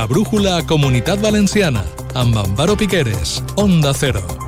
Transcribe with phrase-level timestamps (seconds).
[0.00, 1.84] La brújula Comunitat Valenciana,
[2.16, 4.39] amb Amparo Piqueres, Onda Cero.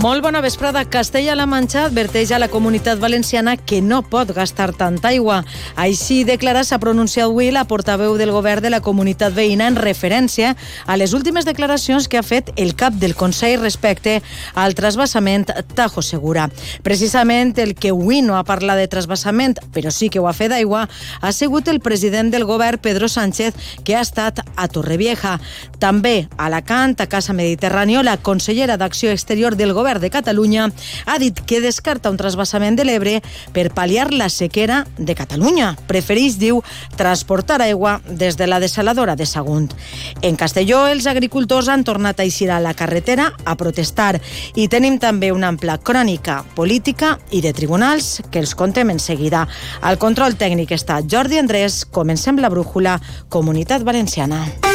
[0.00, 0.80] Molt bona vesprada.
[0.88, 5.42] Castella-La Manxa adverteix a la comunitat valenciana que no pot gastar tanta aigua.
[5.76, 10.54] Així declara s'ha pronunciat avui la portaveu del govern de la comunitat veïna en referència
[10.86, 14.22] a les últimes declaracions que ha fet el cap del Consell respecte
[14.54, 16.48] al trasbassament Tajo Segura.
[16.80, 20.54] Precisament el que avui no ha parlat de trasbassament, però sí que ho ha fet
[20.54, 20.86] d'aigua,
[21.20, 23.52] ha sigut el president del govern, Pedro Sánchez,
[23.84, 25.36] que ha estat a Torrevieja.
[25.78, 30.70] També a Alacant, a Casa Mediterrània, la consellera d'Acció Exterior del govern Govern de Catalunya
[31.06, 33.16] ha dit que descarta un trasbassament de l'Ebre
[33.50, 35.72] per pal·liar la sequera de Catalunya.
[35.90, 36.60] Prefereix, diu,
[36.94, 39.74] transportar aigua des de la desaladora de Sagunt.
[40.22, 44.20] En Castelló, els agricultors han tornat a eixir a la carretera a protestar
[44.54, 49.48] i tenim també una ampla crònica política i de tribunals que els contem en seguida.
[49.82, 51.82] Al control tècnic està Jordi Andrés.
[51.90, 54.69] Comencem la brújula Comunitat Valenciana.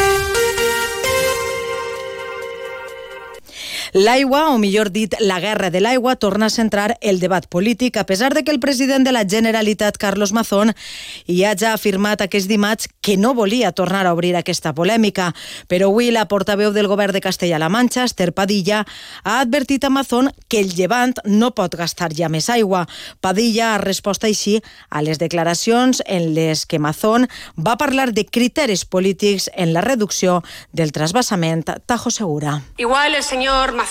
[3.95, 8.03] L'aigua, o millor dit, la guerra de l'aigua, torna a centrar el debat polític, a
[8.03, 10.73] pesar de que el president de la Generalitat, Carlos Mazón,
[11.29, 15.29] ja ja ha afirmat aquest dimarts que no volia tornar a obrir aquesta polèmica.
[15.71, 18.81] Però avui la portaveu del govern de Castella-La Manxa, Esther Padilla,
[19.23, 22.89] ha advertit a Mazón que el llevant no pot gastar ja més aigua.
[23.21, 24.57] Padilla ha respost així
[24.89, 30.43] a les declaracions en les que Mazón va parlar de criteris polítics en la reducció
[30.73, 32.59] del trasbassament Tajo Segura.
[32.75, 33.84] Igual el señor Mazón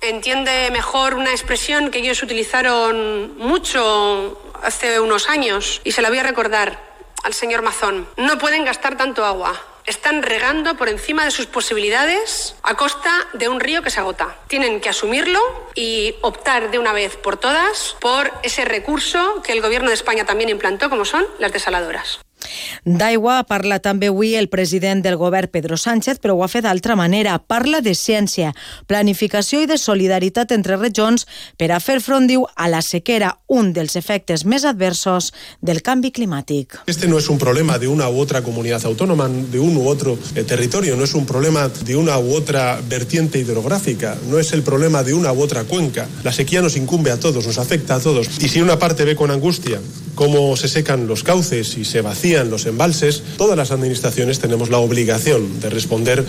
[0.00, 6.18] entiende mejor una expresión que ellos utilizaron mucho hace unos años y se la voy
[6.18, 6.80] a recordar
[7.22, 8.06] al señor Mazón.
[8.16, 9.60] No pueden gastar tanto agua.
[9.84, 14.36] Están regando por encima de sus posibilidades a costa de un río que se agota.
[14.48, 15.40] Tienen que asumirlo
[15.74, 20.24] y optar de una vez por todas por ese recurso que el Gobierno de España
[20.24, 22.25] también implantó, como son las desaladoras.
[22.84, 26.96] D'aigua parla també avui el president del govern Pedro Sánchez, però ho ha fet d'altra
[26.96, 27.38] manera.
[27.38, 28.52] Parla de ciència,
[28.86, 31.26] planificació i de solidaritat entre regions
[31.58, 36.12] per a fer front, diu, a la sequera, un dels efectes més adversos del canvi
[36.12, 36.78] climàtic.
[36.86, 40.18] Este no es un problema de una u otra comunidad autónoma, de un u otro
[40.34, 44.62] eh, territorio, no es un problema de una u otra vertiente hidrográfica, no es el
[44.62, 46.06] problema de una u otra cuenca.
[46.22, 48.28] La sequía nos incumbe a todos, nos afecta a todos.
[48.40, 49.80] Y si una parte ve con angustia
[50.14, 54.78] cómo se secan los cauces y se vacían los embalses, todas las administraciones tenemos la
[54.78, 56.24] obligación de responder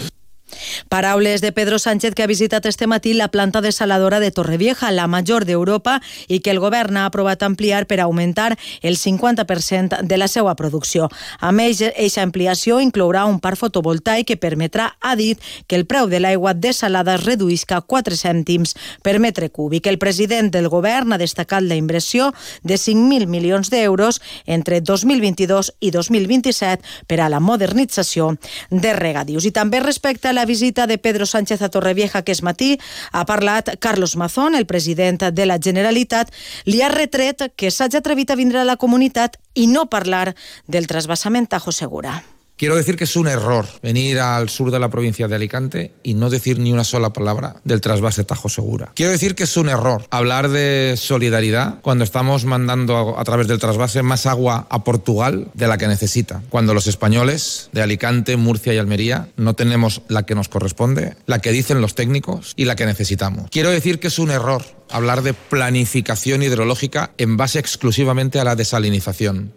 [0.90, 5.08] Paraules de Pedro Sánchez que ha visitat este matí la planta desaladora de Torrevieja, la
[5.08, 10.28] major d'Europa, i que el govern ha aprovat ampliar per augmentar el 50% de la
[10.28, 11.10] seva producció.
[11.40, 16.08] A més, eixa ampliació inclourà un parc fotovoltaic que permetrà, ha dit, que el preu
[16.08, 19.88] de l'aigua desalada es reduïsca 4 cèntims per metre cúbic.
[19.88, 22.32] El president del govern ha destacat la inversió
[22.64, 28.36] de 5.000 milions d'euros entre 2022 i 2027 per a la modernització
[28.70, 29.46] de regadius.
[29.46, 32.78] I també respecte a la visita de Pedro Sánchez a Torrevieja aquest matí
[33.12, 36.30] ha parlat Carlos Mazón, el president de la Generalitat,
[36.70, 40.36] li ha retret que s'hagi atrevit a vindre a la comunitat i no parlar
[40.68, 42.22] del trasbassament Tajo Segura.
[42.58, 46.16] Quiero decir que es un error venir al sur de la provincia de Alicante y
[46.16, 48.94] no decir ni una sola palabra del trasvase Tajo Segura.
[48.96, 53.60] Quiero decir que es un error hablar de solidaridad cuando estamos mandando a través del
[53.60, 56.42] trasvase más agua a Portugal de la que necesita.
[56.50, 61.38] Cuando los españoles de Alicante, Murcia y Almería no tenemos la que nos corresponde, la
[61.38, 63.52] que dicen los técnicos y la que necesitamos.
[63.52, 68.56] Quiero decir que es un error hablar de planificación hidrológica en base exclusivamente a la
[68.56, 69.54] desalinización.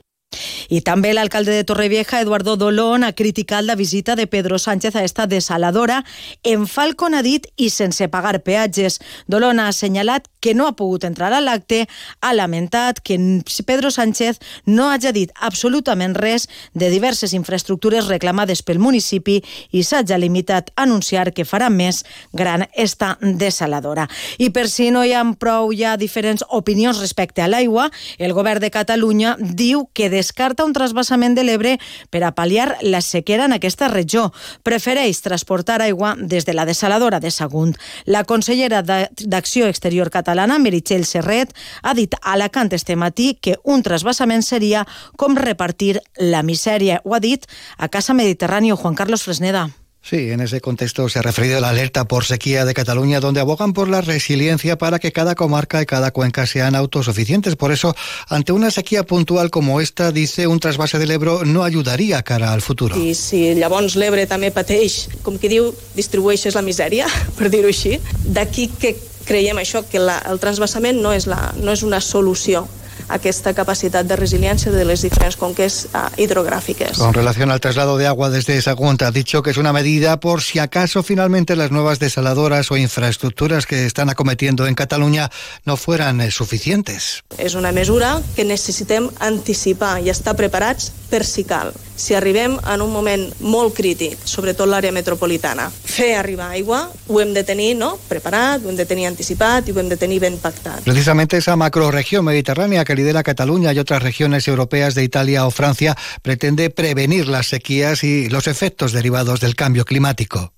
[0.70, 5.04] I també l'alcalde de Torrevieja, Eduardo Dolón, ha criticat la visita de Pedro Sánchez a
[5.04, 6.04] esta desaladora
[6.44, 9.00] en Falcon ha dit i sense pagar peatges.
[9.26, 11.86] Dolón ha assenyalat que no ha pogut entrar a l'acte,
[12.20, 13.19] ha lamentat que
[13.66, 19.40] Pedro Sánchez no hagi dit absolutament res de diverses infraestructures reclamades pel municipi
[19.72, 24.06] i s'hagi limitat a anunciar que farà més gran esta desaladora.
[24.38, 28.62] I per si no hi ha prou ja diferents opinions respecte a l'aigua, el govern
[28.62, 31.76] de Catalunya diu que descarta un trasbassament de l'Ebre
[32.12, 34.28] per a pal·liar la sequera en aquesta regió.
[34.67, 37.76] Prefereix transportar aigua des de la desaladora de Sagunt.
[38.05, 43.82] La consellera d'Acció Exterior catalana, Meritxell Serret, ha dit a Alacant este matí que un
[43.82, 44.87] trasbassament seria
[45.17, 47.00] com repartir la misèria.
[47.05, 47.46] Ho ha dit
[47.78, 49.69] a Casa Mediterráneo Juan Carlos Fresneda.
[50.02, 53.41] Sí, en ese contexto se ha referido a la alerta por sequía de Cataluña, donde
[53.41, 57.55] abogan por la resiliencia para que cada comarca y cada cuenca sean autosuficientes.
[57.55, 57.94] Por eso,
[58.29, 62.62] ante una sequía puntual como esta, dice, un trasvase del Ebro no ayudaria cara al
[62.62, 62.97] futuro.
[62.97, 67.06] I si llavors l'Ebre també pateix, com que diu, distribueixes la misèria,
[67.38, 68.96] per dir-ho així, d'aquí que
[69.29, 72.64] creiem això, que la, el transvasament no és, la, no és una solució
[73.10, 76.98] aquesta capacitat de resiliència de les diferents conques uh, hidrogràfiques.
[76.98, 80.42] Con relación al traslado de agua desde Sagunta, ha dicho que es una medida por
[80.42, 85.30] si acaso finalmente las nuevas desaladoras o infraestructuras que están acometiendo en Cataluña
[85.64, 87.24] no fueran eh, suficientes.
[87.38, 91.72] És una mesura que necessitem anticipar i estar preparats per si cal.
[92.00, 97.34] Si arribem en un moment molt crític, sobretot l'àrea metropolitana, fer arribar aigua, ho hem
[97.36, 97.92] de tenir no?
[98.08, 100.84] preparat, ho hem de tenir anticipat i ho hem de tenir ben pactat.
[100.86, 105.10] Precisamente esa macroregión mediterránea que lidera Cataluña y otras regiones europeas de
[105.40, 110.52] o Francia pretende prevenir las sequías y los efectos derivados del cambio climático.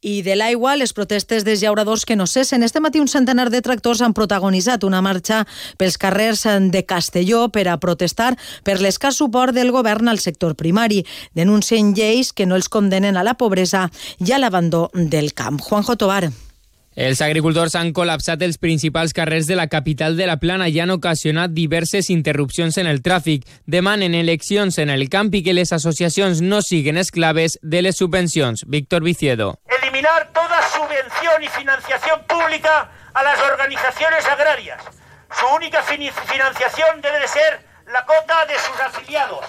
[0.00, 2.62] I de l'aigua, les protestes dels llauradors que no cessen.
[2.62, 5.44] Este matí un centenar de tractors han protagonitzat una marxa
[5.78, 8.34] pels carrers de Castelló per a protestar
[8.64, 11.04] per l'escàs suport del govern al sector primari.
[11.34, 15.60] Denuncien lleis que no els condenen a la pobresa i a l'abandó del camp.
[15.60, 16.49] Juanjo Tobar.
[17.00, 20.90] Els agricultors han col·lapsat els principals carrers de la capital de la Plana i han
[20.92, 23.46] ocasionat diverses interrupcions en el tràfic.
[23.64, 28.66] Demanen eleccions en el camp i que les associacions no siguen esclaves de les subvencions.
[28.68, 29.54] Víctor Viciedo.
[29.80, 34.84] Eliminar toda subvención y financiación pública a las organizaciones agrarias.
[35.40, 37.64] Su única financiación debe de ser
[37.94, 39.46] la cota de sus afiliados.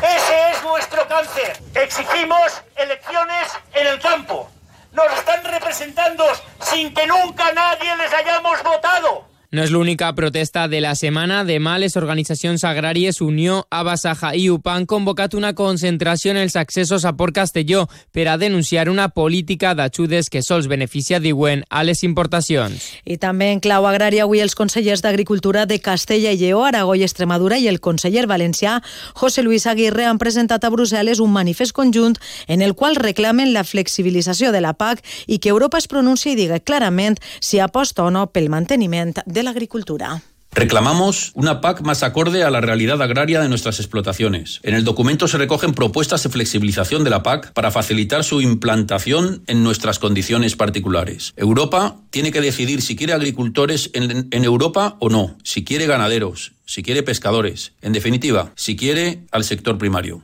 [0.00, 1.60] Ese es nuestro cáncer.
[1.74, 4.48] Exigimos elecciones en el campo
[4.96, 6.24] nos están representando
[6.60, 9.35] sin que nunca nadie les hayamos votado.
[9.52, 11.44] No és l'única protesta de la setmana.
[11.46, 17.04] Demà les organitzacions agràries Unió, Abasaja i UPA han convocat una concentració en els accessos
[17.04, 22.02] a Port Castelló per a denunciar una política d'ajudes que sols beneficia, diuen, a les
[22.02, 22.90] importacions.
[23.04, 27.04] I també en clau agrària avui els consellers d'Agricultura de Castella i Lleó, Aragó i
[27.06, 28.80] Extremadura i el conseller valencià
[29.14, 33.64] José Luis Aguirre han presentat a Brussel·les un manifest conjunt en el qual reclamen la
[33.64, 38.10] flexibilització de la PAC i que Europa es pronunciï i digui clarament si aposta o
[38.10, 40.22] no pel manteniment la agricultura.
[40.56, 44.60] Reclamamos una PAC más acorde a la realidad agraria de nuestras explotaciones.
[44.62, 49.42] En el documento se recogen propuestas de flexibilización de la PAC para facilitar su implantación
[49.48, 51.34] en nuestras condiciones particulares.
[51.36, 56.52] Europa tiene que decidir si quiere agricultores en, en Europa o no, si quiere ganaderos,
[56.64, 60.22] si quiere pescadores, en definitiva, si quiere al sector primario.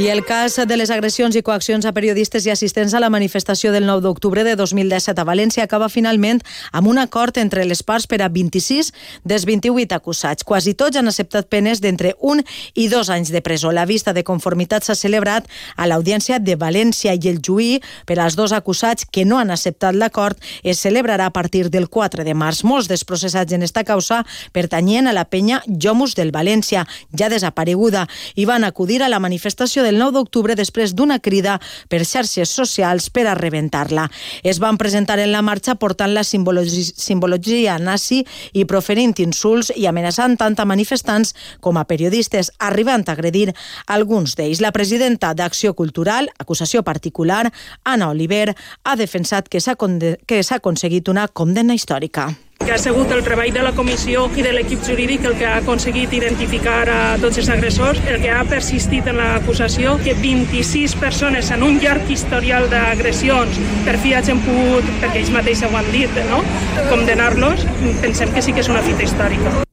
[0.00, 3.68] I el cas de les agressions i coaccions a periodistes i assistents a la manifestació
[3.68, 6.38] del 9 d'octubre de 2017 a València acaba finalment
[6.72, 8.94] amb un acord entre les parts per a 26
[9.28, 10.46] dels 28 acusats.
[10.48, 12.40] Quasi tots han acceptat penes d'entre un
[12.72, 13.74] i dos anys de presó.
[13.76, 15.44] La vista de conformitat s'ha celebrat
[15.76, 19.92] a l'Audiència de València i el juí per als dos acusats que no han acceptat
[19.92, 22.64] l'acord es celebrarà a partir del 4 de març.
[22.64, 24.24] Molts dels processats en esta causa
[24.56, 29.89] pertanyien a la penya Jomus del València, ja desapareguda, i van acudir a la manifestació
[29.90, 31.58] del 9 d'octubre després d'una crida
[31.90, 34.06] per xarxes socials per a rebentar-la.
[34.46, 38.22] Es van presentar en la marxa portant la simbologia, simbologia nazi
[38.54, 43.50] i proferint insults i amenaçant tant a manifestants com a periodistes, arribant a agredir
[43.86, 44.62] alguns d'ells.
[44.62, 47.48] La presidenta d'Acció Cultural, acusació particular,
[47.82, 48.54] Anna Oliver,
[48.84, 52.30] ha defensat que s'ha aconseguit una condemna històrica
[52.64, 55.56] que ha sigut el treball de la comissió i de l'equip jurídic el que ha
[55.58, 61.50] aconseguit identificar a tots els agressors, el que ha persistit en l'acusació, que 26 persones
[61.56, 63.58] en un llarg historial d'agressions
[63.88, 66.44] per fi hagin pogut, perquè ells mateixos ho han dit, no?
[66.92, 67.66] condenar-los,
[68.04, 69.69] pensem que sí que és una fita històrica.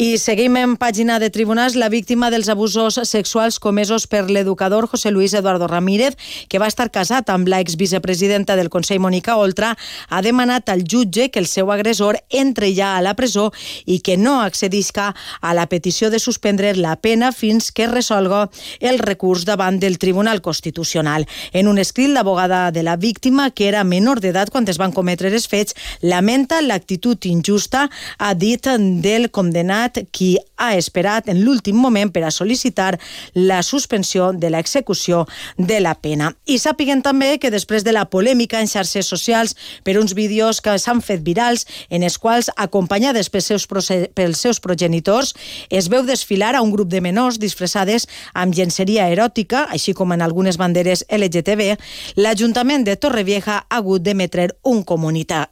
[0.00, 5.10] I seguim en pàgina de tribunals la víctima dels abusos sexuals comesos per l'educador José
[5.12, 6.14] Luis Eduardo Ramírez,
[6.48, 9.74] que va estar casat amb l'ex vicepresidenta del Consell, Mònica Oltra,
[10.08, 13.50] ha demanat al jutge que el seu agressor entre ja a la presó
[13.84, 15.10] i que no accedisca
[15.42, 18.48] a la petició de suspendre la pena fins que resolga
[18.80, 21.28] el recurs davant del Tribunal Constitucional.
[21.52, 25.28] En un escrit, l'abogada de la víctima, que era menor d'edat quan es van cometre
[25.28, 28.64] els fets, lamenta l'actitud injusta, ha dit,
[29.04, 32.98] del condemnat qui ha esperat en l'últim moment per a sol·licitar
[33.34, 35.24] la suspensió de l'execució
[35.56, 36.32] de la pena.
[36.46, 40.76] I sàpiguen també que després de la polèmica en xarxes socials per uns vídeos que
[40.78, 45.34] s'han fet virals en els quals, acompanyades pels seus, pels seus progenitors,
[45.70, 50.22] es veu desfilar a un grup de menors disfressades amb llenceria eròtica, així com en
[50.22, 51.76] algunes banderes LGTB,
[52.16, 54.82] l'Ajuntament de Torrevieja ha hagut d'emetre un,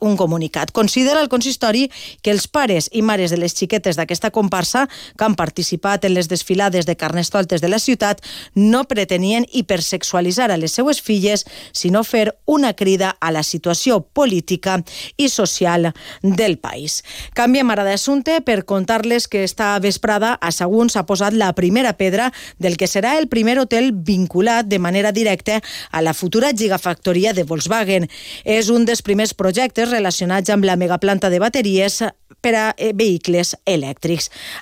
[0.00, 0.72] un comunicat.
[0.72, 1.88] Considera el consistori
[2.22, 6.14] que els pares i mares de les xiquetes d'aquesta aquesta comparsa, que han participat en
[6.14, 8.20] les desfilades de carnestoltes de la ciutat,
[8.54, 14.82] no pretenien hipersexualitzar a les seues filles, sinó fer una crida a la situació política
[15.16, 15.92] i social
[16.22, 17.02] del país.
[17.34, 22.32] Canviem ara d'assumpte per contar-les que esta vesprada a Sagunt s'ha posat la primera pedra
[22.58, 27.44] del que serà el primer hotel vinculat de manera directa a la futura gigafactoria de
[27.44, 28.08] Volkswagen.
[28.44, 32.02] És un dels primers projectes relacionats amb la megaplanta de bateries
[32.40, 34.07] per a eh, vehicles elèctrics.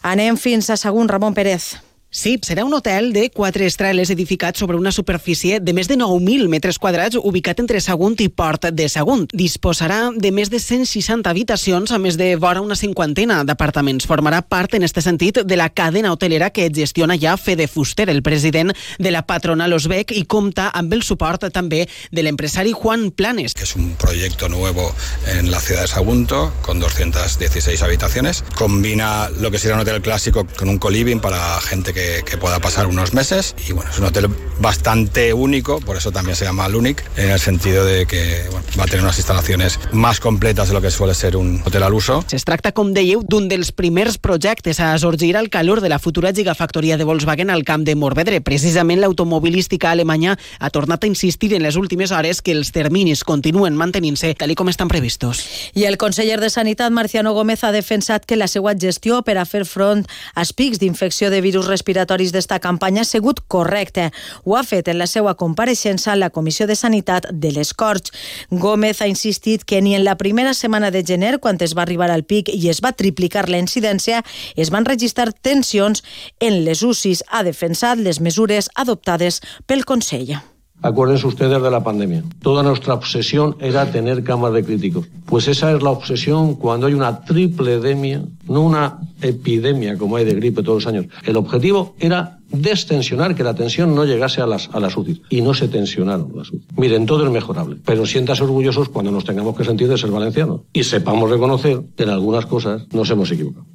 [0.02, 1.76] Anem fins a Sagunt, Ramon Pérez.
[2.16, 6.46] Sí, serà un hotel de quatre estreles edificat sobre una superfície de més de 9.000
[6.48, 9.26] metres quadrats ubicat entre Sagunt i Port de Sagunt.
[9.36, 14.06] Disposarà de més de 160 habitacions, a més de vora una cinquantena d'apartaments.
[14.08, 18.22] Formarà part, en este sentit, de la cadena hotelera que gestiona ja Fede Fuster, el
[18.22, 23.52] president de la patronal Osbec, i compta amb el suport també de l'empresari Juan Planes.
[23.60, 24.94] Es un proyecto nuevo
[25.36, 28.42] en la ciudad de Sagunto, con 216 habitaciones.
[28.54, 32.60] Combina lo que sería un hotel clásico con un coliving para gente que que, pueda
[32.60, 33.54] pasar unos meses.
[33.66, 34.28] Y bueno, es un hotel
[34.60, 38.84] bastante único, por eso también se llama Lunic, en el sentido de que bueno, va
[38.84, 42.24] a tener unas instalaciones más completas de lo que suele ser un hotel al uso.
[42.30, 46.32] Es tracta, com dèieu, d'un dels primers projectes a sorgir al calor de la futura
[46.32, 48.40] gigafactoria de Volkswagen al camp de Morvedre.
[48.40, 53.76] Precisament l'automobilística alemanya ha tornat a insistir en les últimes hores que els terminis continuen
[53.76, 55.42] mantenint-se tal com estan previstos.
[55.74, 59.46] I el conseller de Sanitat, Marciano Gómez, ha defensat que la seva gestió per a
[59.48, 64.10] fer front als pics d'infecció de virus respiratoris d'esta campanya ha sigut correcta.
[64.44, 68.10] Ho ha fet en la seva compareixença a la Comissió de Sanitat de les Corts.
[68.50, 72.10] Gómez ha insistit que ni en la primera setmana de gener, quan es va arribar
[72.10, 74.24] al pic i es va triplicar la incidència,
[74.56, 76.02] es van registrar tensions
[76.40, 77.22] en les UCIs.
[77.30, 80.55] Ha defensat les mesures adoptades pel Consell.
[80.82, 82.22] Acuérdense ustedes de la pandemia.
[82.42, 85.08] Toda nuestra obsesión era tener camas de críticos.
[85.24, 90.24] Pues esa es la obsesión cuando hay una triple edemia, no una epidemia como hay
[90.24, 91.06] de gripe todos los años.
[91.24, 95.22] El objetivo era destensionar, que la tensión no llegase a las, a las UCI.
[95.30, 96.66] Y no se tensionaron las UCI.
[96.76, 100.60] Miren, todo es mejorable, pero sientas orgullosos cuando nos tengamos que sentir de ser valencianos.
[100.72, 103.66] Y sepamos reconocer que en algunas cosas nos hemos equivocado.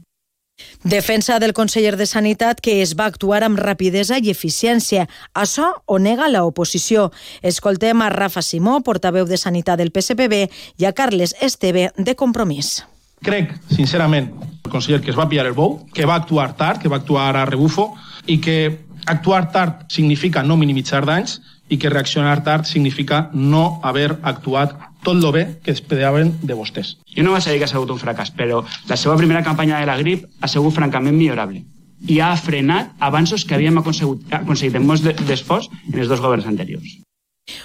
[0.84, 5.06] Defensa del conseller de Sanitat que es va actuar amb rapidesa i eficiència.
[5.38, 7.12] Això ho nega l'oposició.
[7.46, 10.48] Escoltem a Rafa Simó, portaveu de Sanitat del PSPB,
[10.82, 12.82] i a Carles Esteve, de Compromís.
[13.22, 14.32] Crec, sincerament,
[14.66, 17.36] el conseller que es va pillar el bou, que va actuar tard, que va actuar
[17.38, 17.92] a rebufo,
[18.26, 21.38] i que actuar tard significa no minimitzar danys
[21.70, 24.74] i que reaccionar tard significa no haver actuat
[25.04, 26.96] tot el bé que esperaven de vostès.
[27.16, 29.90] Jo no vaig dir que ha sigut un fracàs, però la seva primera campanya de
[29.90, 31.64] la grip ha sigut francament millorable
[32.10, 36.48] i ha frenat avanços que havíem aconseguit, aconseguit en molts d'esforç en els dos governs
[36.50, 36.98] anteriors.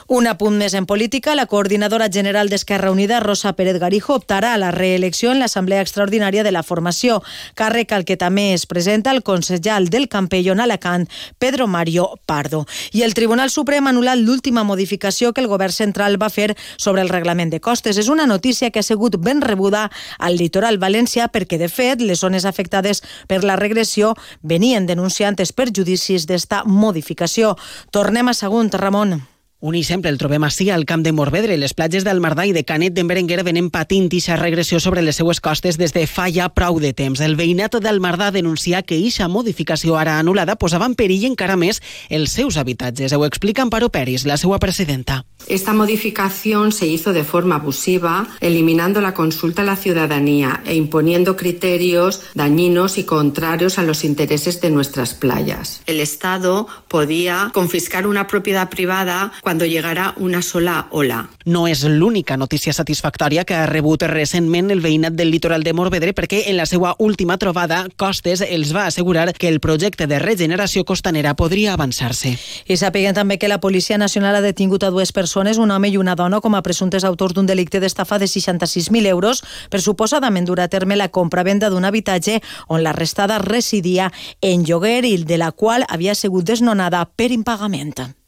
[0.08, 1.34] Un apunt més en política.
[1.34, 6.44] La coordinadora general d'Esquerra Unida, Rosa Pérez Garijo, optarà a la reelecció en l'Assemblea Extraordinària
[6.44, 7.22] de la Formació,
[7.54, 12.66] càrrec al que també es presenta el consellal del Campellón Alacant, Pedro Mario Pardo.
[12.92, 17.02] I el Tribunal Suprem ha anul·lat l'última modificació que el govern central va fer sobre
[17.02, 17.98] el reglament de costes.
[17.98, 22.20] És una notícia que ha sigut ben rebuda al litoral valencià perquè, de fet, les
[22.20, 27.56] zones afectades per la regressió venien denunciant els perjudicis d'esta modificació.
[27.90, 29.35] Tornem a Sagunt, Ramon.
[29.58, 31.54] Un exemple el trobem així al camp de Morvedre.
[31.56, 35.16] Les platges del Mardà i de Canet d'en Berenguer venen patint ixa regressió sobre les
[35.16, 37.22] seues costes des de fa ja prou de temps.
[37.24, 41.80] El veïnat del Mardà denuncia que ixa modificació ara anul·lada posava en perill encara més
[42.10, 43.14] els seus habitatges.
[43.16, 45.24] Ho explica Amparo Peris, la seva presidenta.
[45.48, 51.36] Esta modificación se hizo de forma abusiva, eliminando la consulta a la ciudadanía e imponiendo
[51.36, 55.80] criterios dañinos y contrarios a los intereses de nuestras playas.
[55.86, 61.30] El Estado podía confiscar una propiedad privada cuando llegara una sola ola.
[61.44, 66.10] No és l'única notícia satisfactòria que ha rebut recentment el veïnat del litoral de Morvedre
[66.18, 70.82] perquè en la seva última trobada Costes els va assegurar que el projecte de regeneració
[70.82, 72.34] costanera podria avançar-se.
[72.66, 75.96] I sapiguen també que la Policia Nacional ha detingut a dues persones, un home i
[76.02, 80.58] una dona, com a presumptes autors d'un delicte d'estafa de 66.000 euros per suposadament dur
[80.58, 84.10] a terme la compra-venda d'un habitatge on la restada residia
[84.42, 88.25] en lloguer i de la qual havia sigut desnonada per impagament.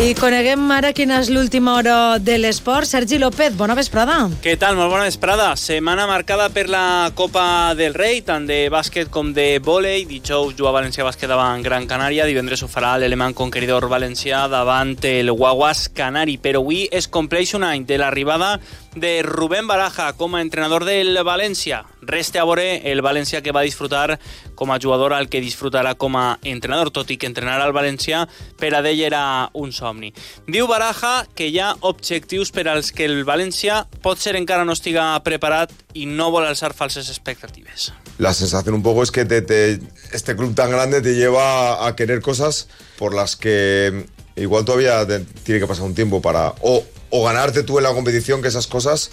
[0.00, 2.88] I coneguem ara quina és l'última hora de l'esport.
[2.88, 4.14] Sergi López, bona vesprada.
[4.40, 4.74] Què tal?
[4.78, 5.50] Molt bona vesprada.
[5.60, 10.06] Setmana marcada per la Copa del Rei, tant de bàsquet com de vòlei.
[10.08, 15.30] Dijous juga València Bàsquet davant Gran Canària, divendres ho farà l'Alemany Conqueridor Valencià davant el
[15.30, 16.38] Guaguas Canari.
[16.40, 18.56] Però avui es compleix un any de l'arribada
[18.94, 21.84] de Rubén Baraja com a entrenador del València.
[22.02, 24.18] Reste a veure el València que va disfrutar
[24.54, 28.26] com a jugador al que disfrutarà com a entrenador, tot i que entrenarà al València
[28.60, 29.22] per a d'ell era
[29.54, 30.12] un somni.
[30.48, 35.12] Diu Baraja que hi ha objectius per que el València pot ser encara no estiga
[35.24, 37.92] preparat i no vol alçar falses expectatives.
[38.18, 39.80] La sensación un poco es que te, te,
[40.12, 42.68] este club tan grande te lleva a querer cosas
[42.98, 44.06] por las que
[44.36, 47.92] igual todavía te, tiene que pasar un tiempo para o, o ganarte tú en la
[47.92, 49.10] competición que esas cosas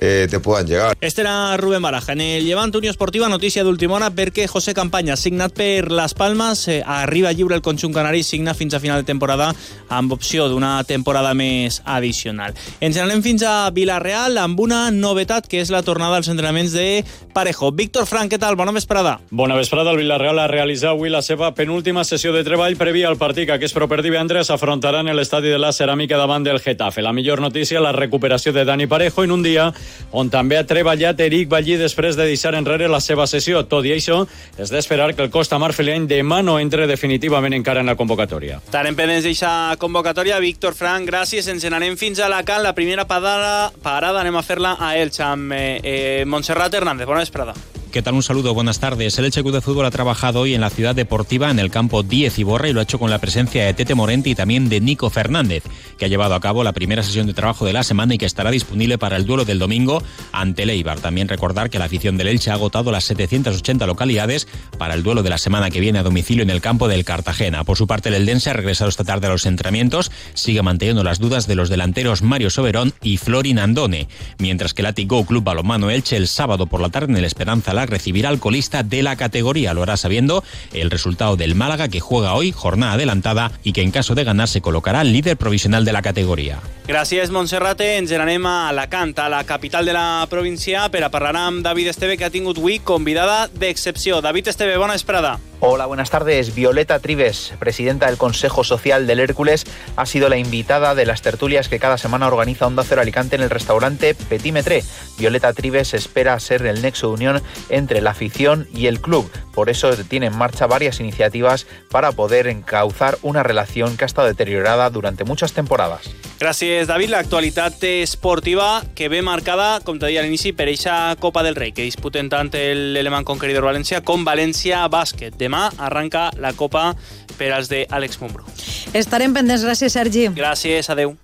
[0.00, 0.96] eh, te puedan llegar.
[1.00, 2.12] Este era Rubén Baraja.
[2.12, 6.66] En el Llevant Unió Esportiva, notícia d'última hora perquè José Campanya, signat per les Palmes,
[6.68, 9.52] eh, arriba lliure el conjunt canari, signa fins a final de temporada
[9.88, 12.54] amb opció d'una temporada més addicional.
[12.80, 17.04] Ens anem fins a Vilareal amb una novetat que és la tornada als entrenaments de
[17.34, 17.72] Parejo.
[17.72, 18.56] Víctor Frank, què tal?
[18.56, 19.18] Bona vesprada.
[19.30, 19.92] Bona vesprada.
[19.92, 23.64] El Vilareal ha realitzat avui la seva penúltima sessió de treball prèvia al partit que
[23.64, 27.02] és proper divendres afrontaran l'estadi de la Ceràmica davant del Getafe.
[27.02, 29.68] La millor notícia, la recuperació de Dani Parejo en un dia
[30.12, 33.64] on també ha treballat Eric Ballí després de deixar enrere la seva sessió.
[33.68, 34.22] Tot i això,
[34.58, 38.60] és d'esperar que el Costa Marfileny demà no entre definitivament encara en la convocatòria.
[38.64, 40.40] Estarem pendents d'aquesta convocatòria.
[40.42, 41.48] Víctor Frank, gràcies.
[41.48, 42.62] Ens n'anem fins a Alacant.
[42.64, 47.06] La primera parada, parada anem a fer-la a Elx amb eh, eh, Montserrat Hernández.
[47.06, 47.77] Bona vesprada.
[47.92, 48.12] ¿Qué tal?
[48.12, 49.18] Un saludo, buenas tardes.
[49.18, 52.02] El Elche Club de Fútbol ha trabajado hoy en la ciudad deportiva en el campo
[52.02, 54.82] 10 Iborra y lo ha hecho con la presencia de Tete Morente y también de
[54.82, 55.64] Nico Fernández,
[55.96, 58.26] que ha llevado a cabo la primera sesión de trabajo de la semana y que
[58.26, 60.02] estará disponible para el duelo del domingo
[60.32, 61.00] ante el Eibar.
[61.00, 65.22] También recordar que la afición del Elche ha agotado las 780 localidades para el duelo
[65.22, 67.64] de la semana que viene a domicilio en el campo del Cartagena.
[67.64, 71.20] Por su parte, el Eldense ha regresado esta tarde a los entrenamientos, sigue manteniendo las
[71.20, 75.88] dudas de los delanteros Mario Soberón y Florin Andone, mientras que el Atigo Club Balomano
[75.88, 79.16] Elche el sábado por la tarde en el Esperanza la recibirá al colista de la
[79.16, 79.74] categoría.
[79.74, 80.42] Lo hará sabiendo
[80.72, 84.48] el resultado del Málaga que juega hoy jornada adelantada y que en caso de ganar
[84.48, 86.58] se colocará líder provisional de la categoría.
[86.88, 87.98] Gràcies, Montserrate.
[87.98, 92.24] Ens n'anem a a la capital de la província, per a parlar David Esteve, que
[92.24, 93.48] ha tingut avui convidada.
[93.52, 95.38] David Esteve, bona vesprada.
[95.60, 96.54] Hola, buenas tardes.
[96.54, 99.64] Violeta Trives, presidenta del Consejo Social del Hércules,
[99.96, 103.42] ha sido la invitada de las tertulias que cada semana organiza Onda Cero Alicante en
[103.42, 104.84] el restaurante Petit Metré.
[105.18, 109.28] Violeta Trives espera ser el nexo de unión entre la afición y el club.
[109.52, 114.28] Por eso tiene en marcha varias iniciativas para poder encauzar una relación que ha estado
[114.28, 116.08] deteriorada durante muchas temporadas.
[116.38, 117.10] Gràcies, David.
[117.10, 121.72] L'actualitat esportiva que ve marcada, com te deia a l'inici, per eixa Copa del Rei,
[121.74, 125.34] que disputen tant l'Elemant Conqueridor València com València Bàsquet.
[125.34, 126.92] Demà arranca la Copa
[127.36, 128.46] per als de Àlex Mumbro.
[128.94, 129.66] Estarem pendents.
[129.66, 130.28] Gràcies, Sergi.
[130.38, 131.16] Gràcies, adeu.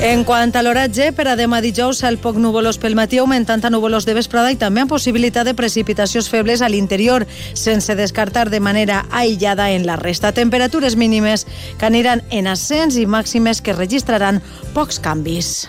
[0.00, 3.70] En quant a l'oratge, per a demà dijous, el poc nuvolós pel matí augmentant a
[3.70, 8.62] nuvolós de vesprada i també amb possibilitat de precipitacions febles a l'interior, sense descartar de
[8.64, 10.32] manera aïllada en la resta.
[10.32, 11.44] Temperatures mínimes
[11.76, 14.40] que aniran en ascens i màximes que registraran
[14.72, 15.68] pocs canvis.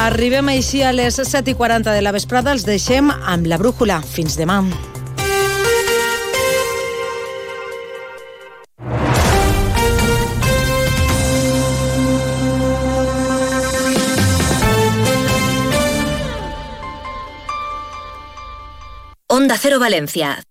[0.00, 2.56] Arribem així a les 7 i 40 de la vesprada.
[2.56, 4.00] Els deixem amb la brújula.
[4.00, 4.62] Fins demà.
[19.40, 20.44] Onda Cero Valencia,